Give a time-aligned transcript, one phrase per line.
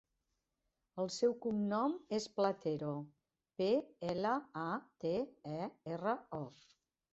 [1.03, 2.95] El seu cognom és Platero:
[3.61, 3.69] pe,
[4.15, 4.33] ela,
[4.65, 4.67] a,
[5.07, 5.15] te,
[5.61, 6.45] e, erra, o.